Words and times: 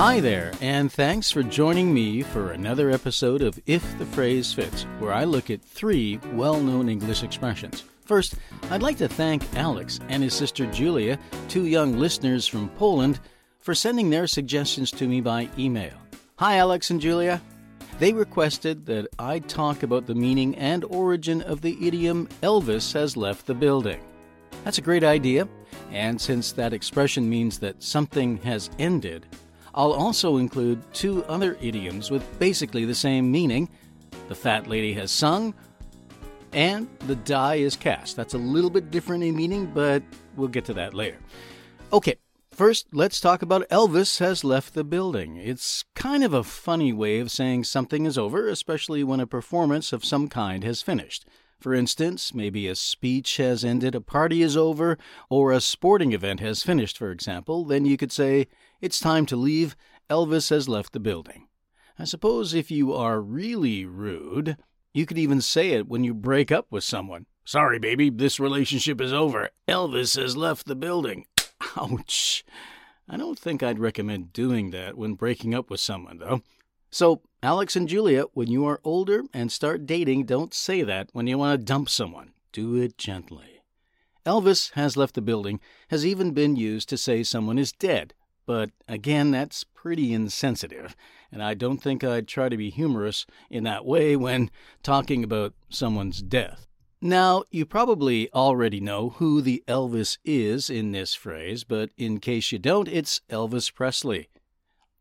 Hi 0.00 0.18
there, 0.18 0.52
and 0.62 0.90
thanks 0.90 1.30
for 1.30 1.42
joining 1.42 1.92
me 1.92 2.22
for 2.22 2.52
another 2.52 2.88
episode 2.88 3.42
of 3.42 3.60
If 3.66 3.98
the 3.98 4.06
Phrase 4.06 4.50
Fits, 4.50 4.84
where 4.98 5.12
I 5.12 5.24
look 5.24 5.50
at 5.50 5.60
three 5.60 6.18
well 6.32 6.58
known 6.58 6.88
English 6.88 7.22
expressions. 7.22 7.84
First, 8.06 8.36
I'd 8.70 8.80
like 8.80 8.96
to 8.96 9.08
thank 9.08 9.54
Alex 9.54 10.00
and 10.08 10.22
his 10.22 10.32
sister 10.32 10.64
Julia, 10.64 11.18
two 11.48 11.66
young 11.66 11.98
listeners 11.98 12.46
from 12.46 12.70
Poland, 12.78 13.20
for 13.58 13.74
sending 13.74 14.08
their 14.08 14.26
suggestions 14.26 14.90
to 14.92 15.06
me 15.06 15.20
by 15.20 15.50
email. 15.58 15.92
Hi, 16.36 16.56
Alex 16.56 16.88
and 16.88 16.98
Julia. 16.98 17.42
They 17.98 18.14
requested 18.14 18.86
that 18.86 19.06
I 19.18 19.40
talk 19.40 19.82
about 19.82 20.06
the 20.06 20.14
meaning 20.14 20.56
and 20.56 20.82
origin 20.84 21.42
of 21.42 21.60
the 21.60 21.76
idiom 21.86 22.26
Elvis 22.42 22.94
has 22.94 23.18
left 23.18 23.44
the 23.44 23.52
building. 23.52 24.00
That's 24.64 24.78
a 24.78 24.82
great 24.82 25.04
idea, 25.04 25.46
and 25.92 26.18
since 26.18 26.52
that 26.52 26.72
expression 26.72 27.28
means 27.28 27.58
that 27.58 27.82
something 27.82 28.38
has 28.38 28.70
ended, 28.78 29.26
I'll 29.74 29.92
also 29.92 30.36
include 30.36 30.82
two 30.92 31.24
other 31.24 31.56
idioms 31.60 32.10
with 32.10 32.38
basically 32.38 32.84
the 32.84 32.94
same 32.94 33.30
meaning. 33.30 33.68
The 34.28 34.34
fat 34.34 34.66
lady 34.66 34.92
has 34.94 35.10
sung, 35.10 35.54
and 36.52 36.88
the 37.06 37.16
die 37.16 37.56
is 37.56 37.76
cast. 37.76 38.16
That's 38.16 38.34
a 38.34 38.38
little 38.38 38.70
bit 38.70 38.90
different 38.90 39.24
in 39.24 39.36
meaning, 39.36 39.66
but 39.66 40.02
we'll 40.36 40.48
get 40.48 40.64
to 40.66 40.74
that 40.74 40.94
later. 40.94 41.18
Okay, 41.92 42.16
first 42.50 42.86
let's 42.92 43.20
talk 43.20 43.42
about 43.42 43.68
Elvis 43.68 44.18
has 44.18 44.44
left 44.44 44.74
the 44.74 44.84
building. 44.84 45.36
It's 45.36 45.84
kind 45.94 46.24
of 46.24 46.32
a 46.32 46.44
funny 46.44 46.92
way 46.92 47.18
of 47.20 47.30
saying 47.30 47.64
something 47.64 48.06
is 48.06 48.18
over, 48.18 48.48
especially 48.48 49.04
when 49.04 49.20
a 49.20 49.26
performance 49.26 49.92
of 49.92 50.04
some 50.04 50.28
kind 50.28 50.64
has 50.64 50.82
finished. 50.82 51.24
For 51.60 51.74
instance, 51.74 52.32
maybe 52.32 52.66
a 52.66 52.74
speech 52.74 53.36
has 53.36 53.64
ended, 53.64 53.94
a 53.94 54.00
party 54.00 54.40
is 54.40 54.56
over, 54.56 54.96
or 55.28 55.52
a 55.52 55.60
sporting 55.60 56.12
event 56.12 56.40
has 56.40 56.62
finished, 56.62 56.96
for 56.96 57.10
example, 57.10 57.66
then 57.66 57.84
you 57.84 57.98
could 57.98 58.10
say, 58.10 58.48
It's 58.80 58.98
time 58.98 59.26
to 59.26 59.36
leave. 59.36 59.76
Elvis 60.08 60.48
has 60.48 60.68
left 60.68 60.92
the 60.94 61.00
building. 61.00 61.48
I 61.98 62.04
suppose 62.04 62.54
if 62.54 62.70
you 62.70 62.94
are 62.94 63.20
really 63.20 63.84
rude, 63.84 64.56
you 64.94 65.04
could 65.04 65.18
even 65.18 65.42
say 65.42 65.72
it 65.72 65.86
when 65.86 66.02
you 66.02 66.14
break 66.14 66.50
up 66.50 66.66
with 66.70 66.82
someone. 66.82 67.26
Sorry, 67.44 67.78
baby, 67.78 68.08
this 68.08 68.40
relationship 68.40 69.00
is 69.00 69.12
over. 69.12 69.50
Elvis 69.68 70.20
has 70.20 70.36
left 70.36 70.66
the 70.66 70.74
building. 70.74 71.26
Ouch. 71.76 72.42
I 73.06 73.18
don't 73.18 73.38
think 73.38 73.62
I'd 73.62 73.78
recommend 73.78 74.32
doing 74.32 74.70
that 74.70 74.96
when 74.96 75.14
breaking 75.14 75.54
up 75.54 75.68
with 75.68 75.80
someone, 75.80 76.18
though. 76.18 76.42
So, 76.90 77.22
Alex 77.42 77.76
and 77.76 77.88
Julia, 77.88 78.24
when 78.34 78.48
you 78.48 78.66
are 78.66 78.80
older 78.84 79.22
and 79.32 79.50
start 79.50 79.86
dating, 79.86 80.24
don't 80.24 80.52
say 80.52 80.82
that 80.82 81.08
when 81.12 81.26
you 81.26 81.38
want 81.38 81.58
to 81.58 81.64
dump 81.64 81.88
someone. 81.88 82.32
Do 82.52 82.76
it 82.76 82.98
gently. 82.98 83.62
Elvis 84.26 84.72
has 84.72 84.96
left 84.96 85.14
the 85.14 85.22
building 85.22 85.60
has 85.88 86.04
even 86.04 86.32
been 86.32 86.56
used 86.56 86.88
to 86.88 86.98
say 86.98 87.22
someone 87.22 87.58
is 87.58 87.72
dead, 87.72 88.12
but 88.44 88.70
again, 88.88 89.30
that's 89.30 89.64
pretty 89.64 90.12
insensitive 90.12 90.94
and 91.32 91.42
I 91.42 91.54
don't 91.54 91.78
think 91.78 92.02
I'd 92.02 92.28
try 92.28 92.48
to 92.48 92.56
be 92.56 92.70
humorous 92.70 93.26
in 93.48 93.64
that 93.64 93.84
way 93.84 94.16
when 94.16 94.50
talking 94.82 95.22
about 95.22 95.54
someone's 95.68 96.22
death. 96.22 96.66
Now, 97.00 97.44
you 97.50 97.64
probably 97.64 98.30
already 98.32 98.80
know 98.80 99.10
who 99.10 99.40
the 99.40 99.62
Elvis 99.66 100.18
is 100.24 100.68
in 100.68 100.92
this 100.92 101.14
phrase, 101.14 101.64
but 101.64 101.90
in 101.96 102.20
case 102.20 102.52
you 102.52 102.58
don't, 102.58 102.88
it's 102.88 103.22
Elvis 103.30 103.72
Presley. 103.72 104.28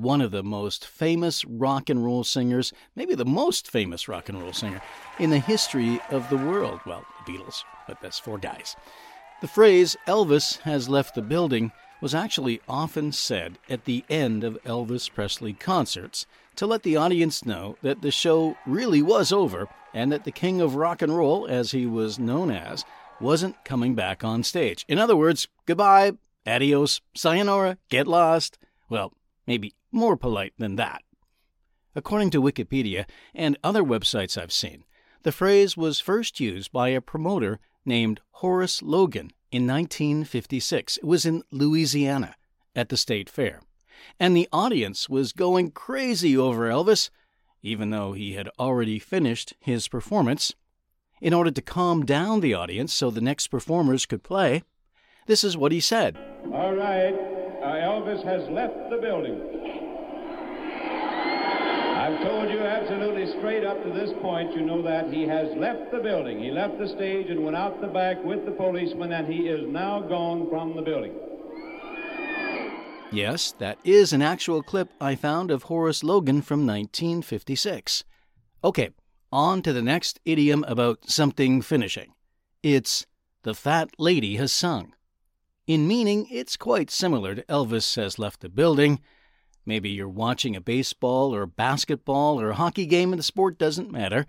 One 0.00 0.22
of 0.22 0.30
the 0.30 0.42
most 0.42 0.86
famous 0.86 1.44
rock 1.44 1.90
and 1.90 2.02
roll 2.02 2.24
singers, 2.24 2.72
maybe 2.96 3.14
the 3.14 3.26
most 3.26 3.70
famous 3.70 4.08
rock 4.08 4.30
and 4.30 4.40
roll 4.40 4.54
singer 4.54 4.80
in 5.18 5.28
the 5.28 5.38
history 5.38 6.00
of 6.08 6.26
the 6.30 6.38
world. 6.38 6.80
Well, 6.86 7.04
the 7.26 7.32
Beatles, 7.32 7.64
but 7.86 8.00
that's 8.00 8.18
four 8.18 8.38
guys. 8.38 8.76
The 9.42 9.48
phrase 9.48 9.98
Elvis 10.06 10.60
has 10.60 10.88
left 10.88 11.14
the 11.14 11.20
building 11.20 11.70
was 12.00 12.14
actually 12.14 12.62
often 12.66 13.12
said 13.12 13.58
at 13.68 13.84
the 13.84 14.02
end 14.08 14.42
of 14.42 14.62
Elvis 14.64 15.12
Presley 15.12 15.52
concerts 15.52 16.24
to 16.56 16.66
let 16.66 16.82
the 16.82 16.96
audience 16.96 17.44
know 17.44 17.76
that 17.82 18.00
the 18.00 18.10
show 18.10 18.56
really 18.66 19.02
was 19.02 19.30
over 19.30 19.68
and 19.92 20.10
that 20.12 20.24
the 20.24 20.32
king 20.32 20.62
of 20.62 20.76
rock 20.76 21.02
and 21.02 21.14
roll, 21.14 21.46
as 21.46 21.72
he 21.72 21.84
was 21.84 22.18
known 22.18 22.50
as, 22.50 22.86
wasn't 23.20 23.62
coming 23.66 23.94
back 23.94 24.24
on 24.24 24.44
stage. 24.44 24.86
In 24.88 24.98
other 24.98 25.14
words, 25.14 25.46
goodbye, 25.66 26.12
adios, 26.46 27.02
sayonara, 27.14 27.76
get 27.90 28.06
lost. 28.06 28.56
Well, 28.88 29.12
maybe 29.50 29.74
more 29.90 30.16
polite 30.16 30.52
than 30.58 30.76
that. 30.76 31.02
According 31.96 32.30
to 32.30 32.40
Wikipedia 32.40 33.04
and 33.34 33.58
other 33.64 33.82
websites 33.82 34.40
I've 34.40 34.52
seen, 34.52 34.84
the 35.24 35.32
phrase 35.32 35.76
was 35.76 35.98
first 35.98 36.38
used 36.38 36.70
by 36.70 36.90
a 36.90 37.00
promoter 37.00 37.58
named 37.84 38.20
Horace 38.30 38.80
Logan 38.80 39.32
in 39.50 39.66
1956. 39.66 40.98
It 40.98 41.04
was 41.04 41.26
in 41.26 41.42
Louisiana 41.50 42.36
at 42.76 42.90
the 42.90 42.96
state 42.96 43.28
fair. 43.28 43.60
And 44.20 44.36
the 44.36 44.48
audience 44.52 45.08
was 45.08 45.32
going 45.32 45.72
crazy 45.72 46.36
over 46.36 46.68
Elvis, 46.68 47.10
even 47.60 47.90
though 47.90 48.12
he 48.12 48.34
had 48.34 48.48
already 48.56 49.00
finished 49.00 49.54
his 49.58 49.88
performance. 49.88 50.54
In 51.20 51.34
order 51.34 51.50
to 51.50 51.60
calm 51.60 52.06
down 52.06 52.38
the 52.38 52.54
audience 52.54 52.94
so 52.94 53.10
the 53.10 53.20
next 53.20 53.48
performers 53.48 54.06
could 54.06 54.22
play, 54.22 54.62
this 55.26 55.42
is 55.42 55.56
what 55.56 55.72
he 55.72 55.80
said 55.80 56.16
All 56.52 56.72
right, 56.72 57.39
Elvis 58.00 58.24
has 58.24 58.48
left 58.48 58.88
the 58.88 58.96
building. 58.96 59.38
I've 61.98 62.22
told 62.22 62.50
you 62.50 62.60
absolutely 62.60 63.26
straight 63.38 63.62
up 63.62 63.82
to 63.84 63.90
this 63.92 64.10
point, 64.22 64.54
you 64.54 64.62
know 64.62 64.80
that 64.82 65.12
he 65.12 65.24
has 65.24 65.48
left 65.58 65.90
the 65.92 65.98
building. 65.98 66.42
He 66.42 66.50
left 66.50 66.78
the 66.78 66.88
stage 66.88 67.28
and 67.28 67.44
went 67.44 67.56
out 67.56 67.78
the 67.82 67.88
back 67.88 68.16
with 68.24 68.46
the 68.46 68.52
policeman, 68.52 69.12
and 69.12 69.30
he 69.30 69.48
is 69.48 69.68
now 69.68 70.00
gone 70.00 70.48
from 70.48 70.74
the 70.76 70.82
building. 70.82 71.14
Yes, 73.12 73.52
that 73.58 73.78
is 73.84 74.14
an 74.14 74.22
actual 74.22 74.62
clip 74.62 74.88
I 74.98 75.14
found 75.14 75.50
of 75.50 75.64
Horace 75.64 76.02
Logan 76.02 76.40
from 76.40 76.66
1956. 76.66 78.04
Okay, 78.64 78.90
on 79.30 79.60
to 79.60 79.74
the 79.74 79.82
next 79.82 80.20
idiom 80.24 80.64
about 80.66 81.10
something 81.10 81.60
finishing. 81.60 82.14
It's 82.62 83.04
the 83.42 83.54
fat 83.54 83.90
lady 83.98 84.36
has 84.36 84.52
sung. 84.52 84.94
In 85.66 85.86
meaning, 85.86 86.26
it's 86.30 86.56
quite 86.56 86.90
similar 86.90 87.34
to 87.34 87.42
Elvis 87.44 87.96
has 87.96 88.18
left 88.18 88.40
the 88.40 88.48
building 88.48 89.00
Maybe 89.66 89.90
you're 89.90 90.08
watching 90.08 90.56
a 90.56 90.60
baseball 90.60 91.34
or 91.34 91.46
basketball 91.46 92.40
or 92.40 92.52
hockey 92.52 92.86
game 92.86 93.12
and 93.12 93.18
the 93.18 93.24
sport 93.24 93.58
doesn't 93.58 93.92
matter, 93.92 94.26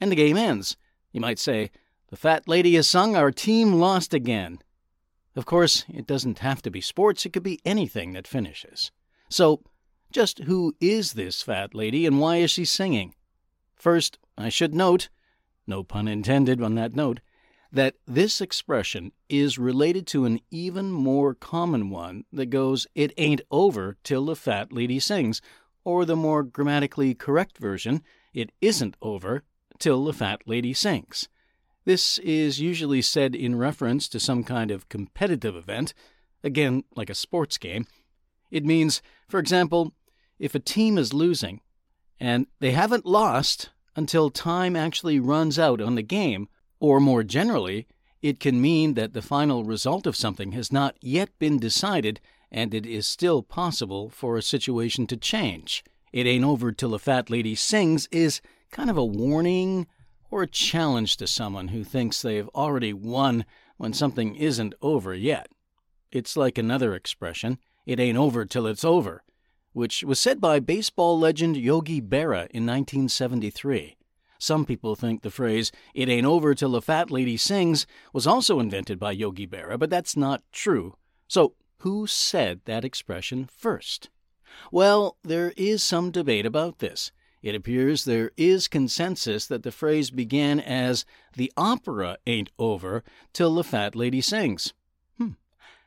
and 0.00 0.12
the 0.12 0.16
game 0.16 0.36
ends. 0.36 0.76
You 1.12 1.20
might 1.20 1.38
say, 1.38 1.70
The 2.10 2.16
fat 2.16 2.46
lady 2.46 2.74
has 2.74 2.86
sung, 2.86 3.16
our 3.16 3.30
team 3.30 3.74
lost 3.74 4.12
again. 4.12 4.58
Of 5.36 5.46
course, 5.46 5.84
it 5.88 6.06
doesn't 6.06 6.40
have 6.40 6.62
to 6.62 6.70
be 6.70 6.80
sports, 6.80 7.24
it 7.24 7.32
could 7.32 7.42
be 7.42 7.60
anything 7.64 8.12
that 8.12 8.28
finishes. 8.28 8.92
So, 9.28 9.62
just 10.12 10.40
who 10.40 10.76
is 10.80 11.14
this 11.14 11.42
fat 11.42 11.74
lady 11.74 12.06
and 12.06 12.20
why 12.20 12.36
is 12.36 12.52
she 12.52 12.64
singing? 12.64 13.14
First, 13.74 14.18
I 14.38 14.48
should 14.48 14.74
note, 14.74 15.08
no 15.66 15.82
pun 15.82 16.06
intended 16.06 16.62
on 16.62 16.76
that 16.76 16.94
note, 16.94 17.18
that 17.74 17.96
this 18.06 18.40
expression 18.40 19.10
is 19.28 19.58
related 19.58 20.06
to 20.06 20.24
an 20.24 20.40
even 20.50 20.92
more 20.92 21.34
common 21.34 21.90
one 21.90 22.24
that 22.32 22.46
goes, 22.46 22.86
It 22.94 23.12
ain't 23.18 23.40
over 23.50 23.96
till 24.04 24.26
the 24.26 24.36
fat 24.36 24.72
lady 24.72 25.00
sings, 25.00 25.42
or 25.82 26.04
the 26.04 26.14
more 26.14 26.44
grammatically 26.44 27.14
correct 27.14 27.58
version, 27.58 28.02
It 28.32 28.52
isn't 28.60 28.96
over 29.02 29.42
till 29.80 30.04
the 30.04 30.12
fat 30.12 30.42
lady 30.46 30.72
sings. 30.72 31.28
This 31.84 32.18
is 32.18 32.60
usually 32.60 33.02
said 33.02 33.34
in 33.34 33.56
reference 33.56 34.08
to 34.10 34.20
some 34.20 34.44
kind 34.44 34.70
of 34.70 34.88
competitive 34.88 35.56
event, 35.56 35.94
again, 36.44 36.84
like 36.94 37.10
a 37.10 37.14
sports 37.14 37.58
game. 37.58 37.86
It 38.52 38.64
means, 38.64 39.02
for 39.28 39.40
example, 39.40 39.92
if 40.38 40.54
a 40.54 40.60
team 40.60 40.96
is 40.96 41.12
losing 41.12 41.60
and 42.20 42.46
they 42.60 42.70
haven't 42.70 43.04
lost 43.04 43.70
until 43.96 44.30
time 44.30 44.76
actually 44.76 45.18
runs 45.18 45.58
out 45.58 45.80
on 45.80 45.96
the 45.96 46.02
game, 46.02 46.48
or 46.84 47.00
more 47.00 47.22
generally, 47.22 47.86
it 48.20 48.38
can 48.38 48.60
mean 48.60 48.92
that 48.92 49.14
the 49.14 49.22
final 49.22 49.64
result 49.64 50.06
of 50.06 50.14
something 50.14 50.52
has 50.52 50.70
not 50.70 50.94
yet 51.00 51.30
been 51.38 51.58
decided 51.58 52.20
and 52.52 52.74
it 52.74 52.84
is 52.84 53.06
still 53.06 53.42
possible 53.42 54.10
for 54.10 54.36
a 54.36 54.42
situation 54.42 55.06
to 55.06 55.16
change. 55.16 55.82
It 56.12 56.26
ain't 56.26 56.44
over 56.44 56.72
till 56.72 56.92
a 56.92 56.98
fat 56.98 57.30
lady 57.30 57.54
sings 57.54 58.06
is 58.12 58.42
kind 58.70 58.90
of 58.90 58.98
a 58.98 59.04
warning 59.04 59.86
or 60.30 60.42
a 60.42 60.46
challenge 60.46 61.16
to 61.16 61.26
someone 61.26 61.68
who 61.68 61.84
thinks 61.84 62.20
they've 62.20 62.50
already 62.50 62.92
won 62.92 63.46
when 63.78 63.94
something 63.94 64.34
isn't 64.36 64.74
over 64.82 65.14
yet. 65.14 65.48
It's 66.12 66.36
like 66.36 66.58
another 66.58 66.94
expression, 66.94 67.58
it 67.86 67.98
ain't 67.98 68.18
over 68.18 68.44
till 68.44 68.66
it's 68.66 68.84
over, 68.84 69.22
which 69.72 70.04
was 70.04 70.20
said 70.20 70.38
by 70.38 70.60
baseball 70.60 71.18
legend 71.18 71.56
Yogi 71.56 72.02
Berra 72.02 72.46
in 72.50 72.66
1973. 72.66 73.96
Some 74.44 74.66
people 74.66 74.94
think 74.94 75.22
the 75.22 75.30
phrase, 75.30 75.72
it 75.94 76.10
ain't 76.10 76.26
over 76.26 76.54
till 76.54 76.72
the 76.72 76.82
fat 76.82 77.10
lady 77.10 77.38
sings, 77.38 77.86
was 78.12 78.26
also 78.26 78.60
invented 78.60 78.98
by 78.98 79.12
Yogi 79.12 79.46
Berra, 79.46 79.78
but 79.78 79.88
that's 79.88 80.18
not 80.18 80.42
true. 80.52 80.96
So, 81.26 81.54
who 81.78 82.06
said 82.06 82.60
that 82.66 82.84
expression 82.84 83.48
first? 83.50 84.10
Well, 84.70 85.16
there 85.24 85.54
is 85.56 85.82
some 85.82 86.10
debate 86.10 86.44
about 86.44 86.80
this. 86.80 87.10
It 87.40 87.54
appears 87.54 88.04
there 88.04 88.32
is 88.36 88.68
consensus 88.68 89.46
that 89.46 89.62
the 89.62 89.72
phrase 89.72 90.10
began 90.10 90.60
as, 90.60 91.06
the 91.32 91.50
opera 91.56 92.18
ain't 92.26 92.50
over 92.58 93.02
till 93.32 93.54
the 93.54 93.64
fat 93.64 93.96
lady 93.96 94.20
sings. 94.20 94.74
Hmm. 95.16 95.36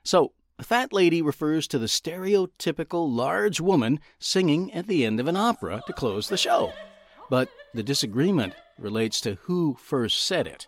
So, 0.04 0.34
fat 0.60 0.92
lady 0.92 1.22
refers 1.22 1.68
to 1.68 1.78
the 1.78 1.86
stereotypical 1.86 3.08
large 3.08 3.62
woman 3.62 4.00
singing 4.18 4.74
at 4.74 4.88
the 4.88 5.06
end 5.06 5.20
of 5.20 5.28
an 5.28 5.38
opera 5.38 5.84
to 5.86 5.94
close 5.94 6.28
the 6.28 6.38
show. 6.38 6.74
But 7.30 7.50
the 7.74 7.84
disagreement 7.84 8.54
relates 8.78 9.20
to 9.22 9.36
who 9.44 9.78
first 9.80 10.24
said 10.24 10.48
it. 10.48 10.68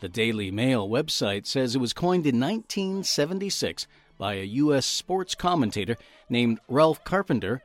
The 0.00 0.08
Daily 0.08 0.50
Mail 0.50 0.88
website 0.88 1.46
says 1.46 1.74
it 1.74 1.80
was 1.80 1.92
coined 1.92 2.26
in 2.26 2.38
1976 2.38 3.86
by 4.18 4.34
a 4.34 4.44
U.S. 4.44 4.84
sports 4.86 5.34
commentator 5.34 5.96
named 6.28 6.60
Ralph 6.68 7.02
Carpenter, 7.04 7.62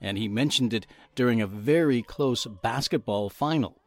and 0.00 0.18
he 0.18 0.28
mentioned 0.28 0.74
it 0.74 0.86
during 1.14 1.40
a 1.40 1.46
very 1.46 2.02
close 2.02 2.46
basketball 2.46 3.30
final. 3.30 3.80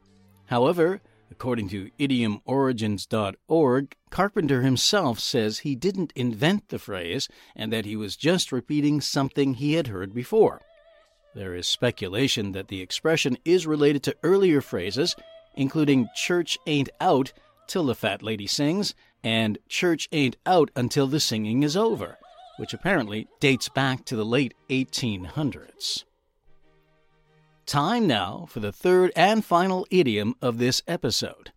However, 0.46 1.02
according 1.30 1.70
to 1.70 1.92
idiomorigins.org, 2.00 3.96
Carpenter 4.10 4.62
himself 4.62 5.20
says 5.20 5.60
he 5.60 5.76
didn't 5.76 6.14
invent 6.16 6.70
the 6.70 6.80
phrase 6.80 7.28
and 7.56 7.72
that 7.72 7.86
he 7.86 7.96
was 7.96 8.16
just 8.16 8.52
repeating 8.52 9.02
something 9.02 9.54
he 9.54 9.74
had 9.74 9.88
heard 9.88 10.14
before. 10.14 10.62
There 11.36 11.56
is 11.56 11.68
speculation 11.68 12.54
that 12.54 12.68
the 12.68 12.82
expression 12.82 13.38
is 13.46 13.68
related 13.68 14.04
to 14.04 14.16
earlier 14.24 14.62
phrases, 14.62 15.16
including 15.56 16.10
church 16.16 16.58
ain't 16.66 16.90
out 17.00 17.34
till 17.68 17.86
the 17.86 17.96
fat 17.96 18.24
lady 18.24 18.48
sings 18.48 18.96
and 19.24 19.58
church 19.68 20.08
ain't 20.12 20.38
out 20.46 20.72
until 20.76 21.08
the 21.08 21.20
singing 21.20 21.64
is 21.64 21.78
over, 21.78 22.18
which 22.58 22.74
apparently 22.74 23.28
dates 23.40 23.70
back 23.70 24.06
to 24.06 24.16
the 24.16 24.26
late 24.26 24.54
1800s. 24.70 26.04
Time 27.66 28.08
now 28.08 28.48
for 28.50 28.60
the 28.60 28.72
third 28.72 29.12
and 29.16 29.46
final 29.46 29.86
idiom 29.92 30.34
of 30.42 30.58
this 30.58 30.82
episode. 30.88 31.52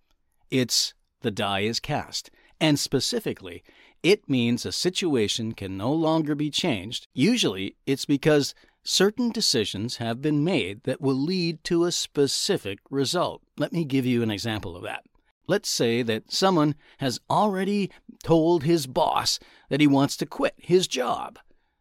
It's 0.50 0.92
the 1.22 1.30
die 1.30 1.60
is 1.60 1.80
cast, 1.80 2.30
and 2.60 2.78
specifically, 2.78 3.62
it 4.02 4.28
means 4.28 4.66
a 4.66 4.72
situation 4.72 5.52
can 5.52 5.76
no 5.76 5.92
longer 5.92 6.34
be 6.34 6.50
changed. 6.50 7.06
Usually, 7.14 7.76
it's 7.86 8.04
because 8.04 8.54
certain 8.84 9.30
decisions 9.30 9.96
have 9.96 10.20
been 10.20 10.44
made 10.44 10.82
that 10.84 11.00
will 11.00 11.14
lead 11.14 11.62
to 11.64 11.84
a 11.84 11.92
specific 11.92 12.78
result. 12.90 13.42
Let 13.56 13.72
me 13.72 13.84
give 13.84 14.06
you 14.06 14.22
an 14.22 14.30
example 14.30 14.76
of 14.76 14.82
that. 14.82 15.04
Let's 15.46 15.68
say 15.68 16.02
that 16.02 16.32
someone 16.32 16.74
has 16.98 17.20
already 17.28 17.90
told 18.22 18.62
his 18.62 18.86
boss 18.86 19.38
that 19.68 19.80
he 19.80 19.86
wants 19.86 20.16
to 20.18 20.26
quit 20.26 20.54
his 20.56 20.86
job, 20.86 21.38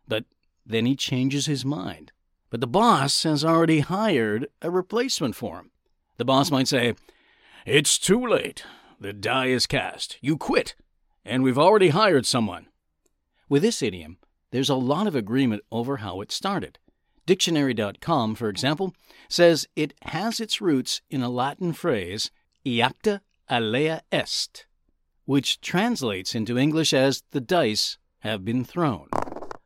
but 0.08 0.26
then 0.66 0.86
he 0.86 0.96
changes 0.96 1.46
his 1.46 1.64
mind. 1.64 2.12
But 2.50 2.60
the 2.60 2.68
boss 2.68 3.24
has 3.24 3.46
already 3.46 3.80
hired 3.80 4.48
a 4.62 4.70
replacement 4.70 5.36
for 5.36 5.58
him. 5.58 5.72
The 6.18 6.26
boss 6.26 6.52
might 6.52 6.68
say, 6.68 6.96
It's 7.66 7.98
too 7.98 8.26
late. 8.26 8.64
The 9.00 9.14
die 9.14 9.48
is 9.48 9.68
cast. 9.68 10.18
You 10.22 10.38
quit, 10.38 10.76
and 11.24 11.42
we've 11.42 11.58
already 11.58 11.90
hired 11.90 12.26
someone. 12.26 12.68
With 13.48 13.62
this 13.62 13.82
idiom, 13.82 14.18
there's 14.52 14.70
a 14.70 14.76
lot 14.76 15.08
of 15.08 15.16
agreement 15.16 15.64
over 15.72 15.98
how 15.98 16.22
it 16.22 16.32
started. 16.32 16.78
Dictionary.com, 17.26 18.36
for 18.36 18.50
example, 18.50 18.94
says 19.30 19.68
it 19.76 19.94
has 20.04 20.40
its 20.40 20.60
roots 20.60 21.02
in 21.10 21.22
a 21.22 21.30
Latin 21.30 21.74
phrase, 21.74 22.32
iacta 22.66 23.22
alea 23.50 24.02
est, 24.12 24.66
which 25.26 25.62
translates 25.62 26.34
into 26.34 26.58
English 26.58 26.94
as 26.94 27.24
the 27.32 27.42
dice 27.42 27.98
have 28.20 28.44
been 28.44 28.64
thrown. 28.64 29.08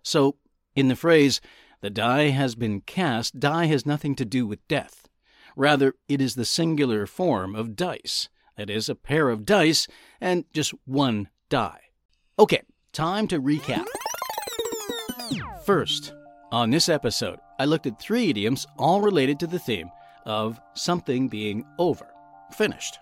So, 0.03 0.37
in 0.75 0.87
the 0.87 0.95
phrase, 0.95 1.41
the 1.81 1.89
die 1.89 2.29
has 2.29 2.55
been 2.55 2.81
cast, 2.81 3.39
die 3.39 3.65
has 3.65 3.85
nothing 3.85 4.15
to 4.15 4.25
do 4.25 4.45
with 4.45 4.67
death. 4.67 5.07
Rather, 5.55 5.93
it 6.09 6.21
is 6.21 6.35
the 6.35 6.45
singular 6.45 7.05
form 7.05 7.55
of 7.55 7.75
dice. 7.75 8.29
That 8.57 8.69
is, 8.69 8.89
a 8.89 8.95
pair 8.95 9.29
of 9.29 9.45
dice 9.45 9.87
and 10.19 10.45
just 10.53 10.73
one 10.85 11.29
die. 11.49 11.81
Okay, 12.39 12.61
time 12.91 13.27
to 13.27 13.41
recap. 13.41 13.85
First, 15.65 16.13
on 16.51 16.69
this 16.69 16.87
episode, 16.89 17.39
I 17.59 17.65
looked 17.65 17.87
at 17.87 17.99
three 17.99 18.29
idioms 18.29 18.67
all 18.77 19.01
related 19.01 19.39
to 19.39 19.47
the 19.47 19.59
theme 19.59 19.91
of 20.25 20.59
something 20.73 21.27
being 21.27 21.65
over, 21.77 22.07
finished. 22.51 22.99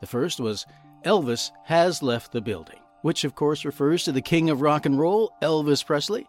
The 0.00 0.06
first 0.06 0.40
was 0.40 0.66
Elvis 1.04 1.50
has 1.64 2.02
left 2.02 2.32
the 2.32 2.40
building, 2.40 2.78
which 3.02 3.24
of 3.24 3.34
course 3.34 3.64
refers 3.64 4.04
to 4.04 4.12
the 4.12 4.22
king 4.22 4.50
of 4.50 4.60
rock 4.60 4.86
and 4.86 4.98
roll, 4.98 5.32
Elvis 5.42 5.84
Presley, 5.84 6.28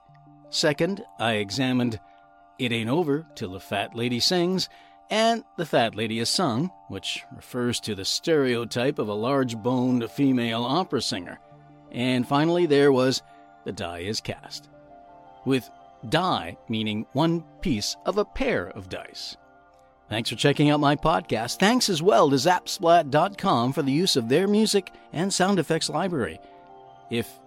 Second, 0.54 1.04
I 1.18 1.34
examined 1.34 2.00
It 2.60 2.72
Ain't 2.72 2.88
Over 2.88 3.26
Till 3.34 3.54
the 3.54 3.60
Fat 3.60 3.96
Lady 3.96 4.20
Sings 4.20 4.70
and 5.10 5.44
The 5.58 5.66
Fat 5.66 5.96
Lady 5.96 6.20
is 6.20 6.30
Sung, 6.30 6.72
which 6.90 7.24
refers 7.36 7.80
to 7.80 7.96
the 7.96 8.06
stereotype 8.06 9.00
of 9.00 9.08
a 9.08 9.16
large 9.16 9.58
boned 9.58 10.08
female 10.12 10.64
opera 10.64 11.02
singer. 11.02 11.40
And 11.92 12.28
finally, 12.28 12.68
there 12.68 12.92
was 12.92 13.24
The 13.64 13.72
Die 13.72 14.02
is 14.02 14.22
Cast, 14.22 14.70
with 15.44 15.68
die 16.10 16.58
meaning 16.68 17.06
one 17.14 17.44
piece 17.62 17.96
of 18.06 18.18
a 18.18 18.26
pair 18.26 18.68
of 18.70 18.90
dice. 18.90 19.38
Thanks 20.10 20.30
for 20.30 20.36
checking 20.36 20.70
out 20.70 20.80
my 20.80 20.96
podcast. 20.96 21.58
Thanks 21.58 21.90
as 21.90 22.02
well 22.02 22.30
to 22.30 22.36
Zapsplat.com 22.36 23.74
for 23.74 23.82
the 23.82 23.92
use 23.92 24.16
of 24.16 24.30
their 24.30 24.48
music 24.48 24.92
and 25.12 25.34
sound 25.34 25.60
effects 25.60 25.90
library. 25.90 26.40
If, 27.10 27.40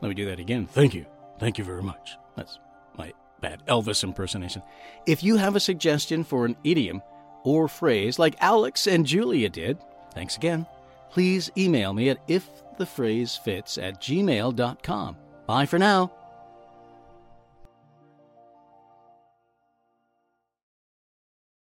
let 0.00 0.08
me 0.08 0.14
do 0.14 0.26
that 0.26 0.40
again. 0.40 0.66
Thank 0.66 0.94
you. 0.94 1.04
Thank 1.38 1.58
you 1.58 1.64
very 1.64 1.82
much. 1.82 2.16
That's 2.36 2.58
my 2.96 3.12
bad 3.40 3.64
Elvis 3.66 4.02
impersonation. 4.02 4.62
If 5.06 5.22
you 5.22 5.36
have 5.36 5.56
a 5.56 5.60
suggestion 5.60 6.24
for 6.24 6.46
an 6.46 6.56
idiom 6.64 7.02
or 7.44 7.68
phrase 7.68 8.18
like 8.18 8.36
Alex 8.40 8.86
and 8.86 9.04
Julia 9.04 9.48
did, 9.48 9.78
thanks 10.14 10.36
again, 10.36 10.66
please 11.10 11.50
email 11.56 11.92
me 11.92 12.08
at 12.08 12.26
ifthephrasefits 12.28 13.82
at 13.82 14.00
gmail.com. 14.00 15.16
Bye 15.46 15.66
for 15.66 15.78
now. 15.78 16.12